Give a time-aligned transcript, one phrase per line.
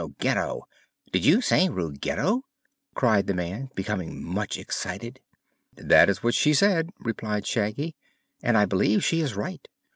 [0.01, 0.63] Ruggedo!
[1.11, 2.41] Did you say Ruggedo?"
[2.95, 5.19] cried the man, becoming much excited.
[5.75, 7.95] "That is what she said," replied Shaggy,
[8.41, 9.67] "and I believe she is right.